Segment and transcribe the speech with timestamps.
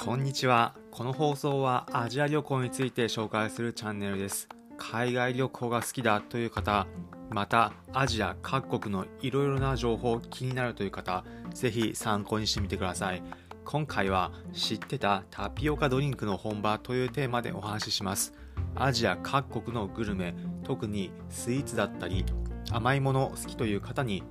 [0.00, 0.76] こんにちは。
[0.92, 4.48] この放送はアジア旅行について紹介するチャンネルです。
[4.76, 6.86] 海外旅行が好きだという方、
[7.30, 13.24] またアジア各国のいろいろな情報気になるという方、ぜひ参考にしてみてください。
[13.64, 18.32] 今回は知ってたタピオカドリンクの本場というテーマでお話しします。
[18.76, 22.24] アジア各国のグルメ、特にスイーツだったり
[22.70, 24.22] 甘いもの好きという方に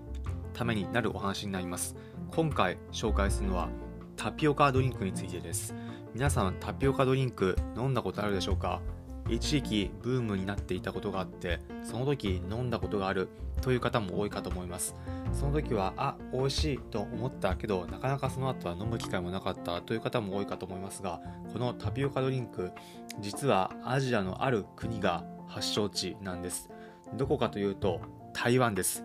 [0.54, 1.98] ためになるお話になります。
[2.32, 3.68] 今回紹介するのは
[4.18, 5.76] タピオカドリンクについてです。
[6.16, 8.82] 皆さんタピオカドリンク飲んだことあるでしょうか？
[9.30, 13.30] 一時期ブームになっていたことがあってその時飲んだことがある
[13.62, 14.96] という方も多いかと思います。
[15.34, 21.22] その時はあ美味しいと思ったけどなかなかその後は飲む機会もなかったという方も多いかと思いますが
[21.54, 22.72] このタピオカドリンク
[23.20, 26.72] 実はアジアのある国が発祥地なんです。
[27.14, 28.02] どこかというと
[28.34, 29.04] 台湾です。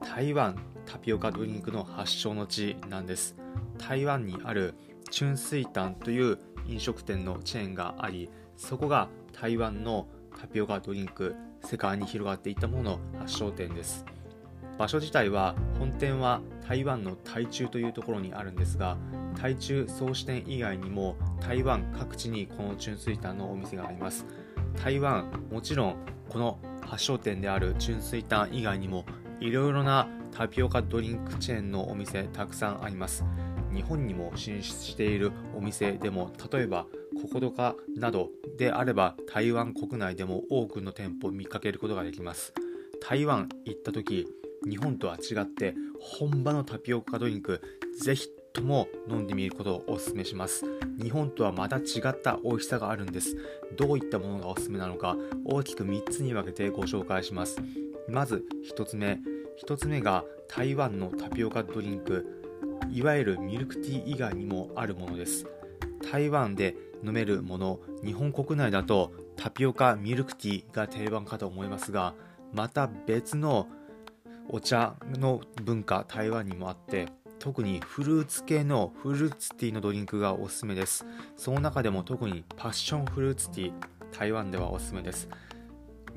[0.00, 0.56] 台湾
[0.86, 3.36] タピオカドリンクの発祥の地なんです。
[3.78, 4.74] 台湾にある
[5.10, 10.06] チュンスイタンという飲食店のチェーンがありそこが台湾の
[10.38, 14.04] タピオカドリンク世界に広がっていったものの発祥店です。
[14.78, 18.96] 場所自体は本店は台湾の台中というところにあるんですが
[19.36, 24.24] 台中総支店以外にも台湾各地にこのチュンスイタンのお店があります。
[24.80, 25.96] 台湾もちろん
[26.28, 29.04] この発祥店であるチュンスイタン以外にも
[29.40, 33.24] いろいろなタピオカドリンクチェーンのお店たくさんあります。
[33.78, 36.86] 日本にも進出しているお店でも例えば
[37.22, 42.52] ココドカなどであれば台湾国内でも多くの店舗を見かけることができます。
[43.00, 44.26] 台湾行った時
[44.68, 47.60] 日本とは違って本場のタピオカドリンク
[48.02, 50.64] ぜひとも飲んでみることをお勧めします。
[51.00, 53.36] 日本とはまた違った美味しさがあるんです。
[53.76, 57.62] どういったものがおすすめなのか大きく3つに分けてご紹介します。
[58.08, 58.44] まず
[58.76, 59.20] 1つ目。
[59.64, 62.47] 1つ目が台湾のタピオカドリンク。
[62.90, 65.46] いわゆるミルクティー以外にもあるものです。
[66.10, 72.14] 台湾で飲めるもの日本国内だとタピオカミルクティーが定番かと思いますが
[72.52, 73.68] また別の
[74.48, 77.06] お茶の文化台湾にもあって
[77.38, 81.06] 特にフルーツ系のフルーツティーのドリンクがおすすめです。
[81.36, 83.72] その中でも特にパッションフルーツティー
[84.18, 85.28] 台湾ではおすすめです。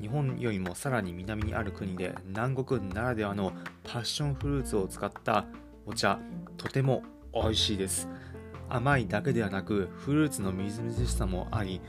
[0.00, 3.52] 日本よりもさらに南にある国で南国ならではの
[3.84, 5.44] パッションフルーツを使った
[5.86, 6.18] お茶
[6.56, 7.02] とても
[7.34, 8.08] 美味しいです。
[8.68, 11.80] 甘いだけではなくフルーツのみずみずしさもあり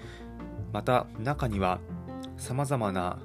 [0.74, 1.80] また中には
[2.36, 3.20] さまざまな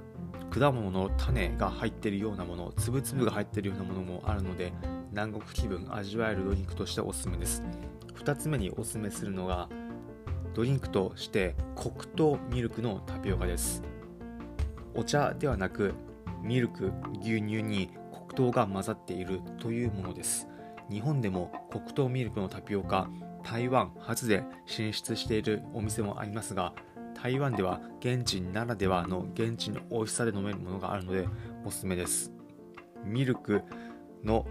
[0.51, 4.73] 果物の種が入っているようなもの粒々が入っているようなものもあるので
[5.11, 7.63] 南国気分味わえるドリンクとしておすすめです。
[8.15, 9.69] 2つ目におすすめするのが
[10.55, 13.83] ドリンクとして黒糖ミルクのタピオカです。
[14.95, 15.95] お茶ではなく
[16.43, 20.49] ミルク牛乳に黒糖が混ざっているというものです。
[20.91, 23.09] 日本でも黒糖ミルクのタピオカ
[23.45, 26.73] 台湾初で進出しているお店もありますが
[27.21, 31.29] 台湾では現地ならではの現地の美味しさで飲めるものがあるので
[31.65, 32.33] おすすめです
[33.05, 33.63] ミルク
[34.25, 34.47] の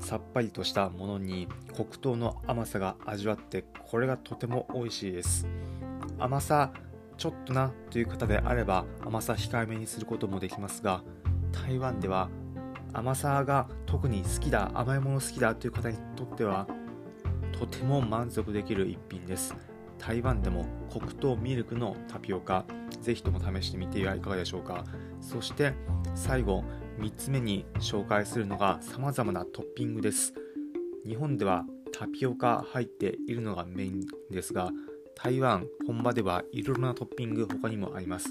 [0.00, 5.46] さっぱりとしたものに黒糖の甘さが味わってこれがとても美味しいです。
[6.18, 6.72] 甘さ
[7.16, 11.02] ちょっとなという方であれば甘さ控えめにすることもできますが
[11.52, 12.28] 台湾では
[12.96, 16.66] 甘さが特に好きだ甘いもの好きだという方にとっては
[17.52, 19.54] とても満足できる一品です。
[19.98, 22.64] 台湾でも黒糖ミルクのタピオカ
[23.02, 24.82] ぜひとも試してみてはいかがでしょうか。
[25.20, 25.74] そして
[26.14, 26.64] 最後
[26.98, 30.32] 3つ目に紹介するのが様々なトッピングです。
[31.04, 34.70] 日本ではタピオカ入っているのがメインですが
[35.14, 38.30] 台湾本場ではいろいろなトッピング他にもあります。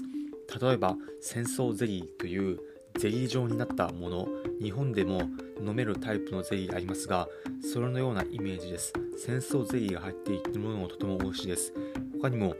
[0.60, 2.58] 例えば戦争ゼリーという
[2.98, 4.28] ゼリー状になったもの
[4.60, 5.22] 日本でも
[5.60, 7.28] 飲めるタイプのゼリーありますが
[7.72, 8.92] それのようなイメージです。
[9.16, 11.72] 戦争ゼリーが入っているものもとても美味しいです。
[12.20, 12.54] 他にも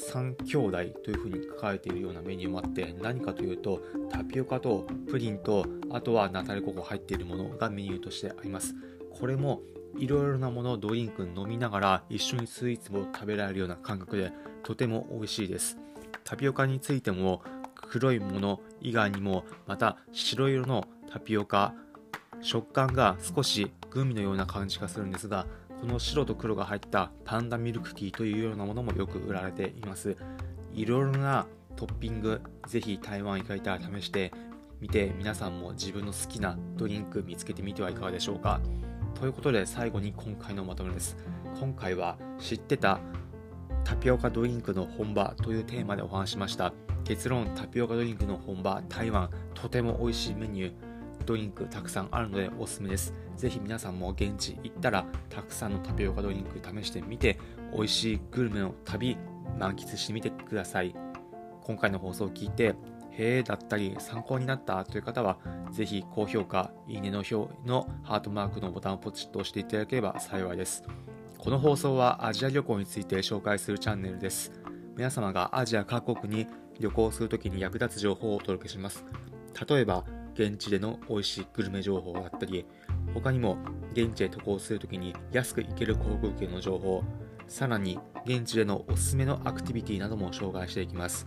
[0.00, 8.74] 3兄弟というふうに書かれているようなメニューもあって何かというとタピオカとプリンとあとはナタデココ入っているものがメニューとしてあります。
[9.10, 9.60] これも
[9.98, 14.32] いろいろなものをドリンク飲みながら一緒にスイーツを食べられるような感覚で
[14.62, 15.76] とても美味しいです。
[16.24, 17.42] タピオカについても
[17.88, 21.74] 黒いもの以外にもまた白色のタピオカ
[22.40, 25.46] 食感が少しグミのような感じがするんですが
[25.80, 30.16] この白と黒が入ったパンダミルクティーというようなものもよく売られています。
[30.74, 34.32] いろいろなトッピングぜひ台湾行かれたら試して
[34.80, 38.60] みて皆さんも自分の好きなドリンク見つけてみてはいかがでしょうか。
[39.14, 41.16] ということで最後に今回のまとめです。
[41.58, 43.00] 今回は知ってた
[43.84, 46.72] タピオカドリンクの本場というテーマでお話しました。
[47.10, 50.72] 結論タピオカドリンクの本場台湾とても美味しいメニュー
[51.26, 53.12] ドリンクたくさんあるのでおすすめです。
[53.36, 57.36] ぜひ皆さんも現地行ったらたくさんのタピオカドリンク試してみて
[57.74, 59.16] 美味しいグルメの旅
[59.58, 60.94] 満喫してみてください。
[61.62, 62.76] 今回の放送を聞いて
[63.10, 65.38] へえだったり参考になったという方は
[65.72, 67.34] ぜひ高評価、いいねの表
[67.66, 70.84] のハートマークのボタンをポチッと押していただければ幸いです。
[71.38, 74.52] この放送はアジア旅行について紹介するチャンネルです。
[74.96, 76.46] 皆様がアジア各国に
[76.80, 79.04] 旅行するときに役立つ情報をお届けします。
[79.68, 80.04] 例えば、
[80.34, 82.66] 現地での美味しいグルメ情報だったり、
[83.14, 83.58] 他にも
[83.92, 87.04] 現地へ渡航するときに安く行ける航空券の情報、
[87.46, 91.26] さらに現地でのおすすめのアクティビティなども紹介していきます。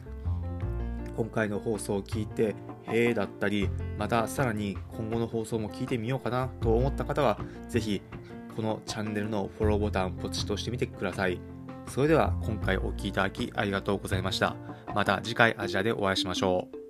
[1.15, 2.55] 今回の放送を聞いて、
[2.87, 3.69] へえだったり、
[3.99, 7.39] またさらに今後の放送も聞いてみようかなと思った方は、
[7.69, 8.01] ぜひ
[8.55, 11.52] このチャンネルのフォローボタンポチッと押してみてください。
[11.87, 14.55] それでは今回お聴きいただきありがとうございました。
[14.95, 16.82] また次回アジアでお会いしましょう。